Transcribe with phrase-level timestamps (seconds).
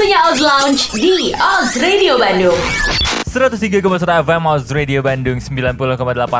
[0.00, 2.56] Waktunya Oz Lounge di Oz Radio Bandung.
[3.28, 5.76] 103,1 FM Oz Radio Bandung 90,8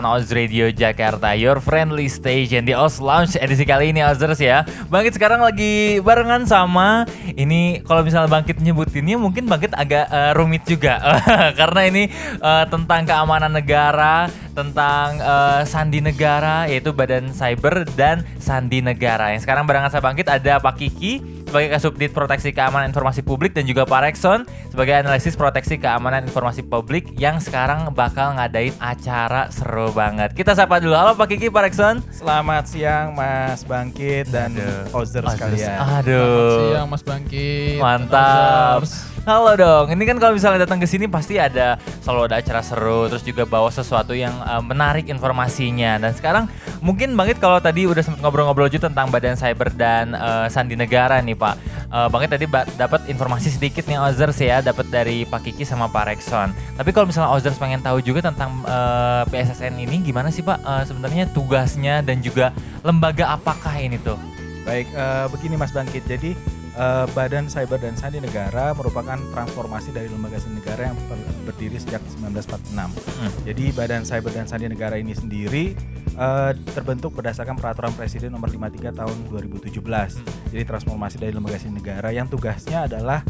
[0.01, 1.37] Oz Radio Jakarta.
[1.37, 4.65] Your friendly station di Oz Lounge edisi kali ini Ozers ya.
[4.89, 7.05] Bangkit sekarang lagi barengan sama
[7.37, 10.97] Ini kalau misalnya Bangkit nyebutinnya mungkin Bangkit agak uh, rumit juga.
[11.61, 12.09] Karena ini
[12.41, 19.37] uh, tentang keamanan negara Tentang uh, sandi negara yaitu Badan Cyber dan Sandi Negara.
[19.37, 23.67] Yang sekarang barengan saya Bangkit ada Pak Kiki sebagai Kasubdit Proteksi Keamanan Informasi Publik dan
[23.67, 29.91] juga Pak Rexon sebagai analisis proteksi keamanan informasi publik yang sekarang bakal ngadain acara seru
[29.91, 30.31] banget.
[30.31, 30.95] Kita sapa dulu.
[30.95, 32.07] Halo Pak Kiki, Pak Rexon.
[32.15, 34.55] Selamat siang Mas Bangkit dan
[34.95, 35.75] Ozer sekalian.
[35.75, 36.23] Aduh.
[36.23, 37.79] Selamat siang Mas Bangkit.
[37.83, 38.87] Mantap.
[39.29, 39.93] Halo dong.
[39.93, 43.45] Ini kan kalau misalnya datang ke sini pasti ada selalu ada acara seru, terus juga
[43.45, 46.01] bawa sesuatu yang uh, menarik informasinya.
[46.01, 46.49] Dan sekarang
[46.81, 51.21] mungkin Bangkit kalau tadi udah sempat ngobrol-ngobrol juga tentang Badan Cyber dan uh, Sandi Negara
[51.21, 51.57] nih Pak.
[51.89, 56.13] Uh, Bangkit tadi dapat informasi sedikit nih Ozers ya, dapat dari Pak Kiki sama Pak
[56.13, 56.53] Rexon.
[56.77, 60.61] Tapi kalau misalnya Ozers pengen tahu juga tentang uh, PSSN ini gimana sih Pak?
[60.61, 62.53] Uh, sebenarnya tugasnya dan juga
[62.85, 64.21] lembaga apakah ini tuh?
[64.69, 66.05] Baik, uh, begini Mas Bangkit.
[66.05, 66.37] Jadi
[66.81, 70.97] uh, Badan Cyber dan Sandi Negara merupakan transformasi dari lembaga sandi negara yang
[71.45, 72.73] berdiri sejak 1946.
[72.73, 73.31] Hmm.
[73.45, 75.77] Jadi Badan Cyber dan Sandi Negara ini sendiri
[76.17, 79.77] uh, terbentuk berdasarkan peraturan Presiden nomor 53 tahun 2017.
[79.77, 80.25] Hmm.
[80.51, 83.21] Jadi transformasi dari lembaga sandi negara yang tugasnya adalah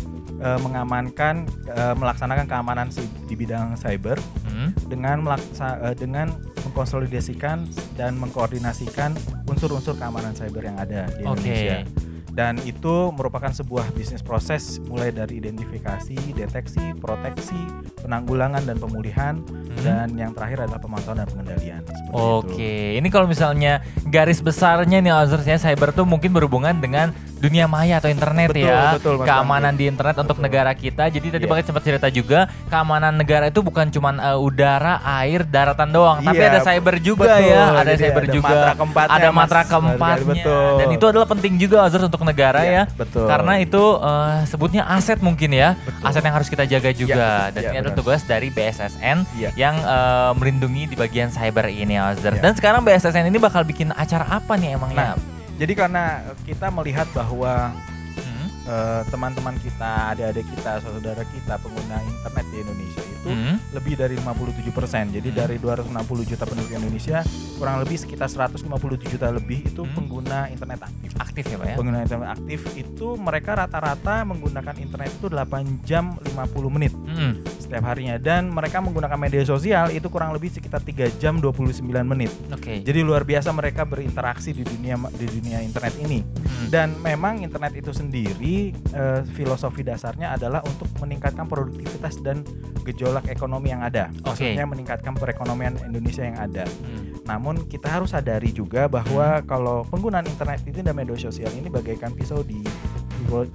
[0.40, 2.88] uh, mengamankan uh, melaksanakan keamanan
[3.26, 4.88] di bidang cyber hmm.
[4.88, 6.32] dengan melaksa, uh, dengan
[6.70, 7.66] mengkonsolidasikan
[7.98, 9.18] dan mengkoordinasikan
[9.50, 12.09] unsur-unsur keamanan cyber yang ada di Indonesia.
[12.30, 17.58] Dan itu merupakan sebuah bisnis proses mulai dari identifikasi, deteksi, proteksi,
[18.06, 19.82] penanggulangan dan pemulihan hmm.
[19.82, 21.82] dan yang terakhir adalah pemantauan dan pengendalian.
[22.14, 22.98] Oke, itu.
[23.02, 27.10] ini kalau misalnya garis besarnya nih ya cyber tuh mungkin berhubungan dengan
[27.40, 29.00] dunia maya atau internet betul, ya.
[29.00, 30.24] Betul, keamanan di internet betul.
[30.28, 31.08] untuk negara kita.
[31.08, 31.56] Jadi tadi yeah.
[31.56, 36.28] Bang sempat cerita juga keamanan negara itu bukan cuma uh, udara, air, daratan doang, yeah,
[36.28, 37.62] tapi ada cyber juga betul, ya.
[37.80, 38.48] Ada cyber ada juga.
[38.52, 40.44] Matra keempatnya, ada matra keempatnya.
[40.44, 40.72] Betul.
[40.76, 42.92] Dan itu adalah penting juga Azur untuk negara yeah, ya.
[42.92, 43.24] Betul.
[43.24, 45.80] Karena itu uh, sebutnya aset mungkin ya.
[45.80, 46.04] Betul.
[46.04, 47.16] Aset yang harus kita jaga juga.
[47.48, 49.52] Yeah, Dan yeah, ini adalah tugas dari BSSN yeah.
[49.56, 52.36] yang uh, melindungi di bagian cyber ini Azur.
[52.36, 52.44] Yeah.
[52.44, 55.16] Dan sekarang BSSN ini bakal bikin acara apa nih emangnya?
[55.16, 57.76] Nah, jadi karena kita melihat bahwa
[58.16, 58.46] hmm.
[58.64, 63.54] uh, teman-teman kita, adik-adik kita, saudara kita pengguna internet di Indonesia itu hmm.
[63.76, 65.12] lebih dari 57 persen.
[65.12, 65.36] Jadi hmm.
[65.36, 67.20] dari 260 juta penduduk Indonesia,
[67.60, 69.92] kurang lebih sekitar 157 juta lebih itu hmm.
[69.92, 71.10] pengguna internet aktif.
[71.20, 71.76] Aktif ya Pak ya?
[71.76, 77.59] Pengguna internet aktif itu mereka rata-rata menggunakan internet itu 8 jam 50 menit hmm.
[77.70, 78.18] Setiap harinya.
[78.18, 82.34] Dan mereka menggunakan media sosial itu kurang lebih sekitar 3 jam 29 menit.
[82.50, 82.58] Oke.
[82.58, 82.76] Okay.
[82.82, 86.26] Jadi luar biasa mereka berinteraksi di dunia di dunia internet ini.
[86.26, 86.66] Hmm.
[86.66, 92.42] Dan memang internet itu sendiri uh, filosofi dasarnya adalah untuk meningkatkan produktivitas dan
[92.82, 94.08] gejolak gejolak ekonomi yang ada.
[94.24, 94.56] Okay.
[94.56, 96.64] Maksudnya meningkatkan perekonomian Indonesia yang ada.
[96.64, 97.20] Hmm.
[97.28, 99.44] Namun kita harus sadari juga bahwa hmm.
[99.44, 102.64] kalau penggunaan internet itu dan media sosial ini bagaikan pisau di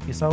[0.05, 0.31] pisau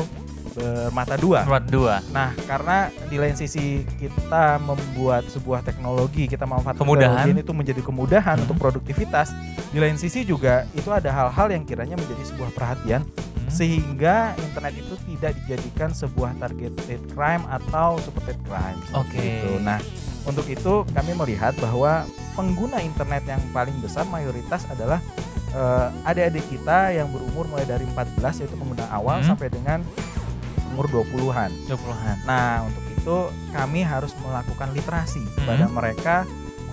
[0.53, 1.41] bermata dua.
[1.45, 1.95] Bermata dua.
[2.13, 7.83] Nah, karena di lain sisi kita membuat sebuah teknologi, kita memanfaatkan kemudahan ini itu menjadi
[7.83, 8.45] kemudahan hmm.
[8.49, 9.33] untuk produktivitas.
[9.73, 13.03] Di lain sisi juga itu ada hal-hal yang kiranya menjadi sebuah perhatian
[13.53, 18.81] sehingga internet itu tidak dijadikan sebuah targeted crime atau supported crime.
[18.97, 19.13] Oke.
[19.13, 19.29] Okay.
[19.45, 19.61] Gitu.
[19.61, 19.77] Nah,
[20.25, 25.05] untuk itu kami melihat bahwa pengguna internet yang paling besar mayoritas adalah
[25.53, 29.29] uh, adik-adik kita yang berumur mulai dari 14 yaitu pengguna awal hmm.
[29.29, 29.85] sampai dengan
[30.73, 31.51] umur 20-an.
[31.69, 32.17] 20-an.
[32.25, 33.17] Nah, untuk itu
[33.53, 35.35] kami harus melakukan literasi hmm.
[35.37, 36.17] kepada mereka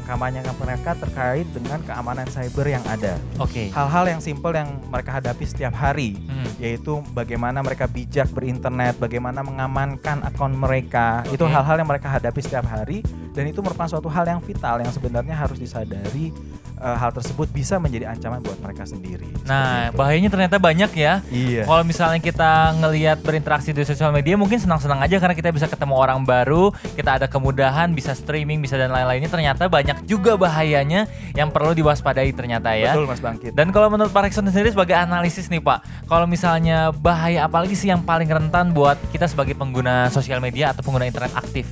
[0.10, 3.22] mengkampanyekan mereka terkait dengan keamanan cyber yang ada.
[3.38, 3.54] Oke.
[3.54, 3.68] Okay.
[3.70, 6.58] Hal-hal yang simpel yang mereka hadapi setiap hari, hmm.
[6.58, 11.22] yaitu bagaimana mereka bijak berinternet, bagaimana mengamankan akun mereka.
[11.30, 11.38] Okay.
[11.38, 14.92] Itu hal-hal yang mereka hadapi setiap hari dan itu merupakan suatu hal yang vital yang
[14.92, 16.34] sebenarnya harus disadari
[16.80, 19.28] uh, hal tersebut bisa menjadi ancaman buat mereka sendiri.
[19.46, 21.22] Nah, bahayanya ternyata banyak ya.
[21.30, 21.68] Iya.
[21.68, 25.96] Kalau misalnya kita ngelihat berinteraksi di sosial media mungkin senang-senang aja karena kita bisa ketemu
[26.00, 29.30] orang baru, kita ada kemudahan, bisa streaming, bisa dan lain-lainnya.
[29.30, 31.06] Ternyata banyak juga bahayanya
[31.36, 32.96] yang perlu diwaspadai ternyata ya.
[32.96, 33.52] Betul Mas Bangkit.
[33.54, 37.92] Dan kalau menurut Pak Rekson sendiri sebagai analisis nih Pak, kalau misalnya bahaya apalagi sih
[37.92, 41.68] yang paling rentan buat kita sebagai pengguna sosial media atau pengguna internet aktif?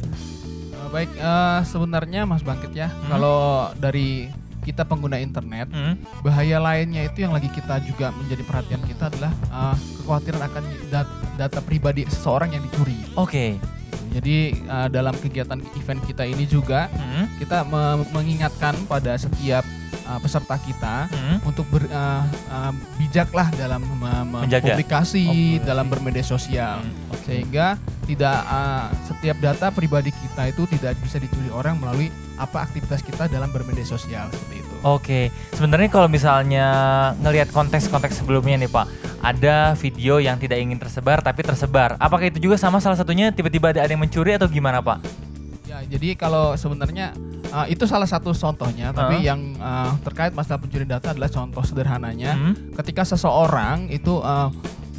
[0.87, 3.11] Eh, baik, uh, sebenarnya Mas Bangkit ya, hmm.
[3.11, 3.39] kalau
[3.75, 4.31] dari
[4.63, 6.23] kita pengguna internet, hmm.
[6.23, 11.07] bahaya lainnya itu yang lagi kita juga menjadi perhatian kita adalah uh, kekhawatiran akan data,
[11.35, 12.95] data pribadi seseorang yang dicuri.
[13.13, 13.27] Oke.
[13.27, 13.51] Okay.
[14.07, 17.27] Jadi uh, dalam kegiatan event kita ini juga Hmm.
[17.37, 19.67] kita me- mengingatkan pada setiap
[20.05, 21.37] uh, peserta kita Hmm.
[21.43, 23.95] untuk ber, uh, uh, bijaklah dalam me-
[24.25, 24.71] me- Menjaga.
[24.71, 25.27] publikasi
[25.59, 27.23] Oh, dalam bermedia sosial Hmm, oke.
[27.23, 28.87] sehingga tidak uh,
[29.27, 32.07] setiap data pribadi kita itu tidak bisa dicuri orang melalui
[32.39, 34.75] apa aktivitas kita dalam bermedia sosial seperti itu.
[34.87, 35.21] Oke,
[35.51, 36.67] sebenarnya kalau misalnya
[37.19, 38.87] ngelihat konteks-konteks sebelumnya nih Pak,
[39.19, 41.99] ada video yang tidak ingin tersebar tapi tersebar.
[41.99, 45.03] Apakah itu juga sama salah satunya tiba-tiba ada yang mencuri atau gimana Pak?
[45.67, 47.11] Ya, jadi kalau sebenarnya
[47.51, 49.27] uh, itu salah satu contohnya, tapi Heeh.
[49.27, 52.31] yang uh, terkait masalah pencurian data adalah contoh sederhananya.
[52.31, 52.55] Hmm.
[52.79, 54.47] Ketika seseorang itu uh,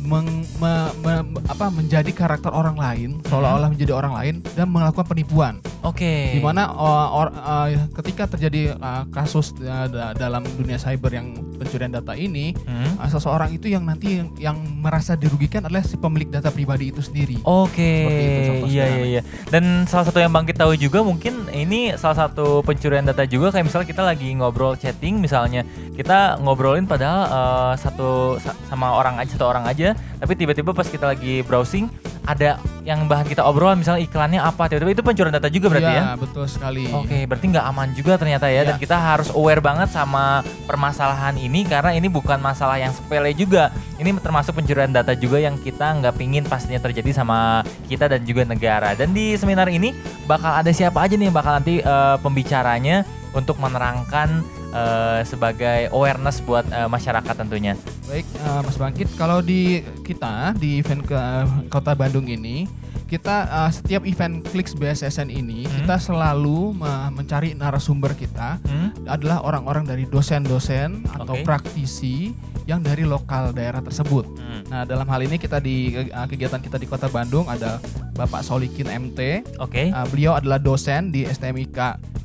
[0.02, 5.54] meng- me- me- apa menjadi karakter orang lain, seolah-olah menjadi orang lain dan melakukan penipuan.
[5.80, 6.32] Oke.
[6.32, 11.30] Di mana uh, or- uh, ketika terjadi uh, kasus uh, da- dalam dunia cyber yang
[11.54, 12.96] pencurian data ini, Hmm.
[12.96, 16.98] uh, seseorang itu yang nanti yang, yang merasa dirugikan adalah si pemilik data pribadi itu
[16.98, 17.38] sendiri.
[17.42, 19.22] Oke, Seperti itu, contoh iya iya iya.
[19.48, 23.50] Dan salah satu yang bang kita tahu juga mungkin ini salah satu pencurian data juga
[23.50, 25.62] kayak misalnya kita lagi ngobrol chatting misalnya
[25.94, 28.08] kita ngobrolin padahal eh, satu
[28.38, 31.86] sa- sama orang aja satu orang aja, tapi tiba-tiba pas kita lagi browsing
[32.24, 36.02] ada yang bahan kita obrolan misalnya iklannya apa tiba-tiba itu pencurian data juga berarti ya?
[36.08, 36.88] Iya, betul sekali.
[36.88, 38.64] Oke, berarti nggak aman juga ternyata ya.
[38.64, 38.82] Dan Iya.
[38.88, 43.68] kita harus aware banget sama permasalahan ini karena ini bukan masalah yang sepele juga.
[44.00, 47.60] Ini termasuk pencurian data juga yang kita nggak pingin pastinya terjadi sama
[47.92, 48.96] kita dan juga negara.
[48.96, 49.92] Dan di seminar ini
[50.24, 53.04] bakal ada siapa aja nih yang bakal nanti eh, pembicaranya
[53.36, 54.40] untuk menerangkan
[54.72, 57.76] eh, sebagai awareness buat eh, masyarakat tentunya.
[58.08, 59.62] Baik, eh, Mas Bangkit, kalau di
[60.00, 61.20] kita di event ke
[61.68, 62.64] Kota Bandung ini,
[63.04, 65.74] kita eh, setiap event Clicks BSSN ini Hmm.
[65.78, 68.96] kita selalu me- mencari narasumber kita Hmm?
[69.06, 72.32] adalah orang-orang dari dosen-dosen atau praktisi
[72.64, 74.24] yang dari lokal daerah tersebut.
[74.30, 74.60] Hmm.
[74.66, 77.76] Nah, dalam hal ini kita di eh, kegiatan kita di Kota Bandung ada
[78.14, 79.44] Bapak Solikin MT.
[79.58, 79.88] Oke.
[79.88, 81.76] Eh, beliau adalah dosen di STMIK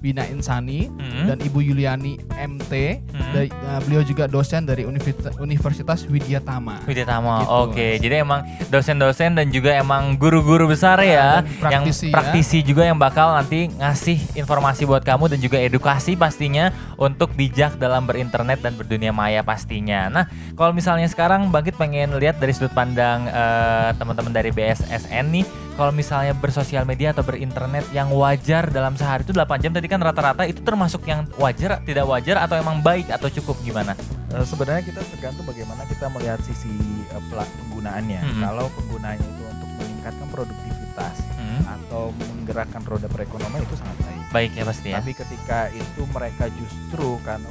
[0.04, 1.32] Bina Insani Hmm.
[1.32, 3.00] dan Ibu Yuliani MT.
[3.08, 3.32] Hmm.
[3.32, 6.84] Da- eh, beliau juga dosen dari Universitas, Universitas Widya Tama.
[6.84, 7.40] Widya Tama.
[7.40, 8.00] Gitu, Oke, Mas.
[8.04, 12.14] jadi emang dosen-dosen dan juga emang guru-guru besar ya, dan praktisi yang ya.
[12.14, 17.80] praktisi juga yang bakal nanti ngasih informasi buat kamu dan juga edukasi pastinya untuk bijak
[17.80, 20.12] dalam berinternet dan berdunia maya pastinya.
[20.12, 25.46] Nah, kalau misalnya sekarang Bangkit pengen lihat dari sudut pandang eh, teman-teman dari BSSN nih,
[25.74, 29.98] kalau misalnya bersosial media atau berinternet yang wajar dalam sehari itu 8 jam tadi kan
[29.98, 33.98] rata-rata itu termasuk yang wajar, tidak wajar atau emang baik atau cukup gimana?
[34.34, 36.70] Eh, sebenarnya kita tergantung bagaimana kita melihat sisi
[37.10, 38.22] eh, penggunaannya.
[38.22, 38.42] Mm-mm.
[38.42, 44.22] Kalau penggunaannya itu untuk meningkatkan produktivitas Hmm, atau menggerakkan roda perekonomian itu sangat baik.
[44.30, 45.02] baik ya pasti ya.
[45.02, 47.42] Tapi ketika itu mereka justru kan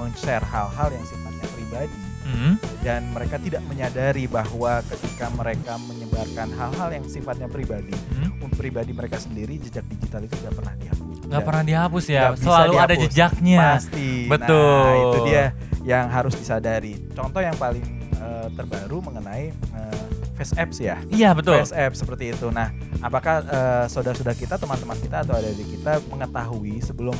[0.00, 1.92] men-share hal-hal yang sifatnya pribadi
[2.26, 2.54] Hmm.
[2.80, 8.34] dan mereka tidak menyadari bahwa ketika mereka menyebarkan hal-hal yang sifatnya pribadi, Hmm.
[8.36, 11.16] untuk pribadi mereka sendiri jejak digital itu tidak pernah dihapus.
[11.22, 13.02] nggak Dan pernah dihapus ya selalu ada dihapus.
[13.04, 14.10] jejaknya Pasti.
[14.26, 14.82] Betul.
[14.84, 15.44] Nah, itu dia
[15.82, 16.94] yang harus disadari.
[17.10, 17.82] Contoh yang paling
[18.12, 20.98] eh, terbaru mengenai eh, face apps ya.
[21.08, 22.50] iya betul Face apps seperti itu.
[22.50, 22.70] Nah,
[23.00, 27.14] apakah eh, saudara-saudara kita, teman-teman kita atau adik kita mengetahui sebelum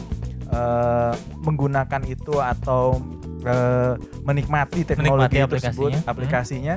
[0.47, 2.99] eh, menggunakan itu atau
[3.47, 5.99] eh, menikmati teknologi Menikmati tersebut, aplikasinya.
[5.99, 6.11] Hmm.
[6.11, 6.75] aplikasinya,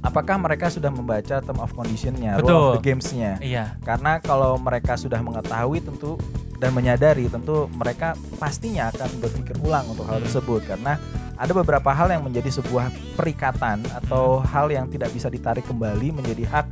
[0.00, 2.50] apakah mereka sudah membaca term of conditionnya, Betul.
[2.50, 3.32] rule of the gamesnya?
[3.40, 6.18] iya Karena kalau mereka sudah mengetahui tentu
[6.56, 10.26] dan menyadari tentu mereka pastinya akan berpikir ulang untuk hal Hmm.
[10.26, 10.98] tersebut karena
[11.34, 14.46] ada beberapa hal yang menjadi sebuah perikatan atau Hmm.
[14.48, 16.66] hal yang tidak bisa ditarik kembali menjadi hak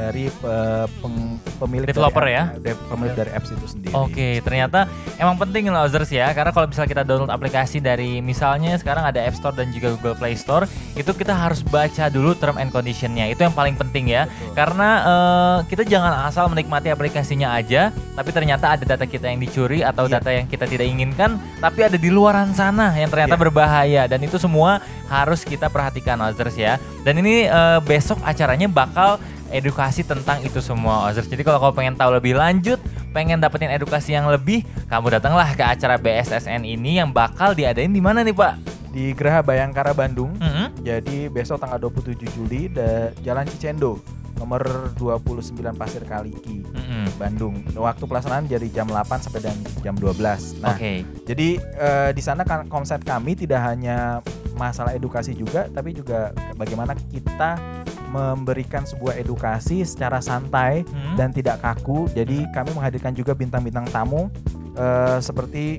[0.00, 2.44] dari pe- peng- pemilik Developer dari ya?
[2.56, 3.92] de- pemilik dari apps itu sendiri.
[3.92, 8.74] Oke, ternyata emang penting loh Ozers ya, karena kalau misalnya kita download aplikasi dari misalnya
[8.74, 10.64] sekarang ada App Store dan juga Google Play Store,
[10.94, 14.54] itu kita harus baca dulu term and conditionnya, itu yang paling penting ya, Betul.
[14.56, 19.82] karena eh, kita jangan asal menikmati aplikasinya aja, tapi ternyata ada data kita yang dicuri
[19.82, 20.16] atau Iya.
[20.16, 23.42] data yang kita tidak inginkan, tapi ada di luaran sana yang ternyata Iya.
[23.42, 26.78] berbahaya dan itu semua harus kita perhatikan Ozers ya.
[27.02, 29.18] Dan ini eh, besok acaranya bakal
[29.50, 31.26] edukasi tentang itu semua Ozers.
[31.26, 32.78] Jadi kalau kau pengen tahu lebih lanjut,
[33.10, 38.02] pengen dapetin edukasi yang lebih, kamu datanglah ke acara BSSN ini yang bakal diadain di
[38.02, 38.54] mana nih Pak?
[38.90, 40.34] Di Geraha Bayangkara Bandung.
[40.38, 40.74] Hmm?
[40.82, 42.70] Jadi besok tanggal 27 Juli
[43.22, 43.98] Jalan Cicendo
[44.40, 44.64] nomor
[44.96, 46.64] 29 Pasir Kaliki.
[46.64, 47.04] Mm-mm.
[47.14, 47.60] Bandung.
[47.70, 50.16] Waktu pelaksanaan dari jam 8 sampai dan jam 12.
[50.58, 51.04] Nah, Oke.
[51.22, 56.96] Jadi eh, di sana kan konsep kami tidak hanya masalah edukasi juga, tapi juga bagaimana
[57.08, 57.60] kita
[58.08, 61.14] memberikan sebuah edukasi secara santai Hmm?
[61.14, 62.08] dan tidak kaku.
[62.10, 64.26] Jadi kami menghadirkan juga bintang-bintang tamu
[64.72, 65.78] eh, seperti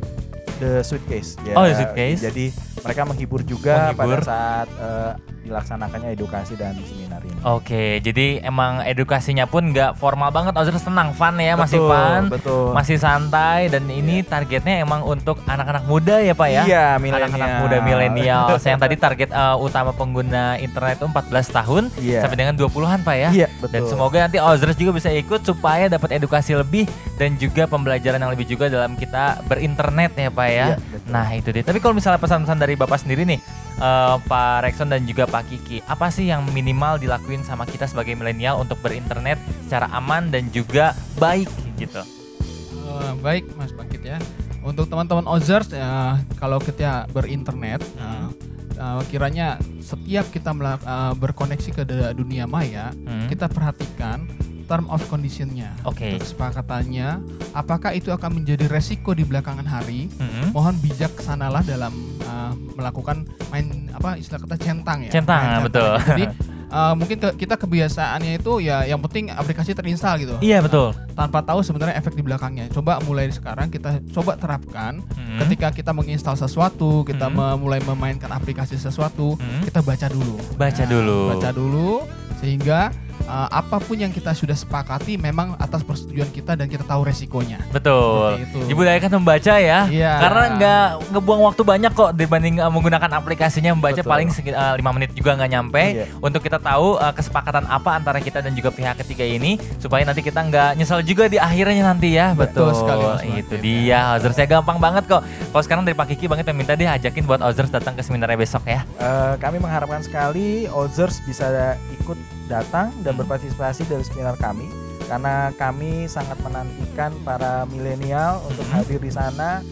[0.57, 1.41] The Suitcase.
[1.41, 2.21] Ya, Oh, The Suitcase.
[2.21, 2.45] Jadi
[2.79, 4.21] mereka menghibur juga Menghibur.
[4.21, 7.33] pada saat eh, dilaksanakannya edukasi dan seminar ini.
[7.41, 12.21] Oke, jadi emang edukasinya pun nggak formal banget, Ozers tenang, fun ya, masih Betul, fun,
[12.29, 12.65] betul.
[12.71, 16.63] masih santai dan ini targetnya emang untuk anak-anak muda ya Pak ya?
[16.63, 18.45] Iya, Anak-anak muda milenial.
[18.71, 22.19] Yang tadi target uh, utama pengguna internet itu 14 tahun Iya.
[22.23, 23.29] sampai dengan 20-an Pak ya?
[23.33, 23.89] Iya, Dan betul.
[23.89, 26.85] semoga nanti Ozers juga bisa ikut supaya dapat edukasi lebih
[27.17, 30.65] dan juga pembelajaran yang lebih juga dalam kita berinternet ya Pak ya.
[30.71, 31.09] Iya, betul.
[31.09, 31.63] nah itu dia.
[31.65, 33.41] Tapi kalau misalnya pesan-pesan dari Bapak sendiri nih,
[33.77, 38.17] eh, Pak Rexon dan juga Pak Kiki, apa sih yang minimal dilakuin sama kita sebagai
[38.17, 41.47] milenial untuk berinternet secara aman dan juga baik
[41.77, 42.01] gitu?
[42.01, 44.17] Eh, baik Mas Bangkit ya.
[44.61, 48.29] Untuk teman-teman Ozers ya, kalau kita berinternet Hmm.
[48.77, 53.25] eh, eh, kiranya setiap kita eh, berkoneksi ke dunia maya, Hmm.
[53.25, 54.29] kita perhatikan
[54.71, 56.07] term of conditionnya, Oke.
[56.09, 57.19] Untuk kesepakatannya.
[57.51, 60.07] Apakah itu akan menjadi resiko di belakangan hari?
[60.15, 60.49] Hmm.
[60.49, 65.11] Mohon bijaksanalah dalam eh, melakukan main apa istilah kata centang ya.
[65.11, 65.91] Centang, Main betul.
[65.99, 66.23] Jadi
[66.71, 70.95] eh, mungkin ke- kita kebiasaannya itu ya yang penting aplikasi terinstal gitu Iya betul.
[71.11, 72.71] tanpa tahu sebenarnya efek di belakangnya.
[72.71, 75.39] Coba mulai sekarang kita coba terapkan Hmm.
[75.41, 77.55] ketika kita menginstal sesuatu, kita Hmm.
[77.57, 79.61] mulai memainkan aplikasi sesuatu, Hmm.
[79.61, 80.39] kita baca dulu.
[80.55, 81.19] Baca dulu.
[81.29, 81.89] Baca dulu
[82.37, 82.89] sehingga
[83.25, 87.61] uh, apa pun yang kita sudah sepakati memang atas persetujuan kita dan kita tahu resikonya.
[87.69, 88.37] Betul.
[88.37, 88.59] Seperti itu.
[88.71, 89.79] Dibudayakan membaca ya.
[89.89, 90.13] Iya.
[90.21, 90.85] Karena nggak
[91.15, 94.11] ngebuang waktu banyak kok dibanding uh, menggunakan aplikasinya membaca Betul.
[94.11, 95.83] paling segi- uh, lima menit juga nggak nyampe.
[95.83, 96.05] Iya.
[96.19, 100.21] Untuk kita tahu uh, kesepakatan apa antara kita dan juga pihak ketiga ini supaya nanti
[100.23, 102.33] kita nggak nyesal juga di akhirnya nanti ya.
[102.37, 104.17] Betul sekali, Mas Itu dia.
[104.17, 105.21] Ozers ya gampang banget kok.
[105.23, 108.37] Kalau sekarang dari Pak Kiki banget yang minta dia ajakin buat Ozers datang ke seminarnya
[108.37, 108.83] besok ya.
[108.99, 112.17] Eh, kami mengharapkan sekali Ozers bisa ikut
[112.51, 113.23] datang dan Hmm.
[113.23, 114.67] berpartisipasi dari seminar kami
[115.07, 118.75] karena kami sangat menantikan para milenial untuk Hmm.
[118.77, 119.63] hadir di sana.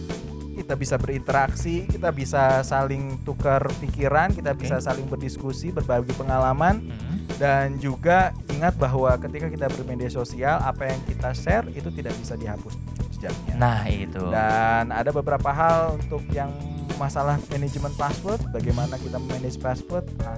[0.50, 7.16] Kita bisa berinteraksi, kita bisa saling tukar pikiran, kita bisa saling berdiskusi, berbagi pengalaman Hmm.
[7.36, 12.36] dan juga ingat bahwa ketika kita bermedia sosial apa yang kita share itu tidak bisa
[12.36, 12.76] dihapus
[13.16, 13.56] jejaknya.
[13.56, 14.20] Nah itu.
[14.28, 16.52] Dan ada beberapa hal untuk yang
[17.00, 20.36] masalah manajemen password, bagaimana kita manage password, nah,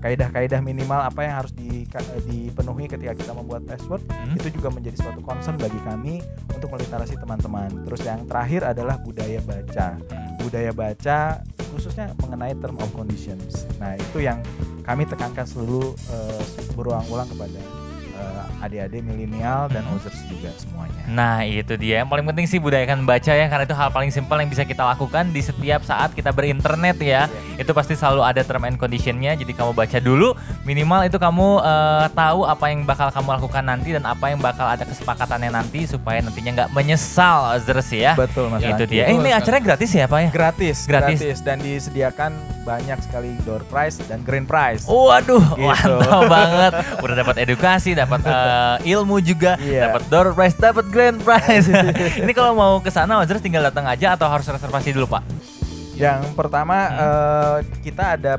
[0.00, 1.84] kaidah-kaidah minimal apa yang harus di-
[2.26, 4.34] dipenuhi ketika kita membuat password, Hmm.
[4.34, 7.84] itu juga menjadi suatu concern bagi kami untuk meliterasi teman-teman.
[7.84, 9.86] Terus yang terakhir adalah budaya baca.
[10.40, 11.18] Budaya baca
[11.70, 13.68] khususnya mengenai term of conditions.
[13.78, 14.40] Nah, itu yang
[14.82, 16.42] kami tekankan selalu eh,
[16.74, 17.60] berulang-ulang kepada
[18.20, 21.00] eh, adik-adik milenial dan Ozers juga semuanya.
[21.08, 24.36] Nah itu dia yang paling penting sih budayakan baca ya karena itu hal paling simpel
[24.36, 27.24] yang bisa kita lakukan di setiap saat kita berinternet ya
[27.56, 32.06] itu pasti selalu ada term and conditionnya jadi kamu baca dulu minimal itu kamu eh,
[32.12, 36.20] tahu apa yang bakal kamu lakukan nanti dan apa yang bakal ada kesepakatannya nanti supaya
[36.20, 40.18] nantinya nggak menyesal Ozers ya Betul Mas itu dia eh, ini acaranya gratis ya pak
[40.20, 41.18] ya gratis, Gratis.
[41.22, 44.82] gratis, dan disediakan banyak sekali door prize dan grand prize.
[44.84, 45.62] Waduh, Gitu.
[45.70, 46.72] mantap banget.
[46.98, 49.86] Udah dapat edukasi, dapat eh, ilmu juga, Iya.
[49.86, 51.70] dapat door prize, dapat grand prize.
[52.22, 55.22] Ini kalau mau ke sana Ozers tinggal datang aja atau harus reservasi dulu, Pak?
[55.94, 56.98] Yang pertama Hmm.
[56.98, 58.34] eh, kita ada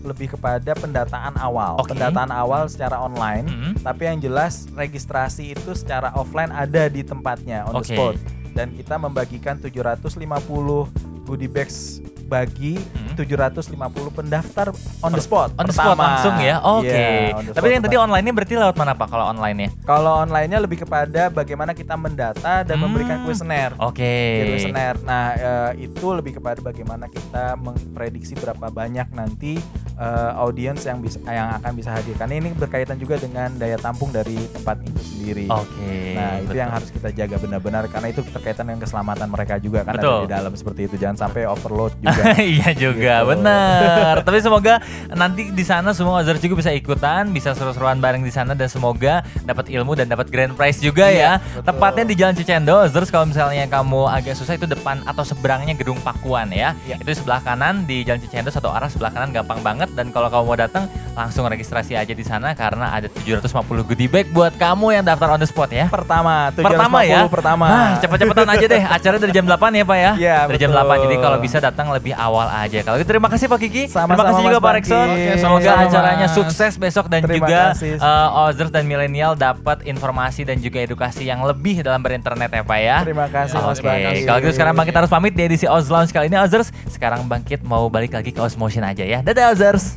[0.00, 1.90] lebih kepada pendataan awal, Oke.
[1.90, 3.44] pendataan awal secara online.
[3.44, 3.72] Hmm.
[3.74, 7.88] Tapi yang jelas registrasi itu secara offline ada di tempatnya on the Oke.
[7.90, 8.14] spot.
[8.52, 10.86] Dan kita membagikan 750
[11.24, 13.14] goodie bags bagi Hmm.
[13.14, 13.70] 750
[14.10, 15.54] pendaftar on the spot.
[15.54, 16.02] On the spot pertama.
[16.04, 16.58] langsung ya.
[16.60, 16.90] Oke.
[16.90, 18.04] Iya, on the Tapi spot yang tadi pertama.
[18.04, 19.06] online-nya berarti lewat mana, Pak?
[19.08, 19.68] Kalau online-nya?
[19.84, 22.82] Kalau online-nya lebih kepada bagaimana kita mendata dan Hmm.
[22.82, 23.70] memberikan kuesioner.
[23.78, 24.14] Oke.
[24.48, 24.98] Kuesioner.
[25.00, 29.62] Nah, eh, itu lebih kepada bagaimana kita memprediksi berapa banyak nanti
[29.94, 32.18] eh, audiens yang bisa yang akan bisa hadir.
[32.18, 35.46] Karena ini berkaitan juga dengan daya tampung dari tempat itu sendiri.
[35.46, 35.94] Oke.
[36.12, 36.58] Nah, itu betul.
[36.58, 40.10] yang harus kita jaga benar-benar karena itu berkaitan dengan keselamatan mereka juga kan Betul.
[40.10, 40.98] ada di dalam seperti itu.
[40.98, 42.10] Jangan sampai overload juga.
[42.54, 43.28] iya juga, Gitu.
[43.30, 44.14] bener.
[44.20, 44.74] Tapi semoga
[45.10, 49.14] nanti di sana semua Ozers juga bisa ikutan, bisa seru-seruan bareng di sana dan semoga
[49.40, 51.32] dapat ilmu dan dapat grand prize juga Iya, ya.
[51.40, 51.62] betul.
[51.66, 55.98] Tepatnya di Jalan Cicendo, Ozers kalau misalnya kamu agak susah itu depan atau seberangnya Gedung
[55.98, 56.74] Pakuan ya.
[56.82, 56.98] Iya.
[56.98, 60.44] Itu sebelah kanan di Jalan Cicendo satu arah sebelah kanan gampang banget dan kalau kamu
[60.44, 63.48] mau datang langsung registrasi aja di sana karena ada 750
[63.84, 65.86] goodie bag buat kamu yang daftar on the spot ya.
[65.88, 67.18] pertama, 750 Pertama ya.
[67.26, 67.66] pertama.
[67.66, 68.82] Nah, cepet-cepetan aja deh.
[68.84, 70.12] Acara dari jam 8 ya, Pak ya?
[70.16, 70.90] Iya, Dari jam betul.
[70.90, 71.04] 8.
[71.04, 72.82] Jadi kalau bisa datang lebih awal aja.
[72.82, 73.82] Kalau gitu terima kasih Pak Kiki.
[73.86, 74.72] Sama-sama, terima kasih juga Mas Pak.
[74.76, 75.06] Rexon.
[75.38, 76.34] Semoga acaranya Mas.
[76.34, 77.96] sukses besok dan Terima juga kasih.
[77.96, 82.78] uh, Ozers dan milenial dapat informasi dan juga edukasi yang lebih dalam berinternet ya, Pak
[82.78, 82.96] ya.
[83.00, 84.26] Terima kasih Mas Oke, Bangki.
[84.26, 86.68] kalau gitu sekarang Bangkit harus pamit di edisi Oz Lounge kali ini Ozers.
[86.86, 89.22] Sekarang Bangkit mau balik lagi ke Osmotion aja ya.
[89.22, 89.96] Dadah Ozers.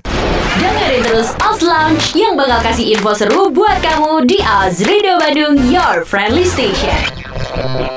[0.57, 5.55] Dengerin terus Oz Lounge yang bakal kasih info seru buat kamu di Oz Radio Bandung,
[5.67, 7.89] your friendly station.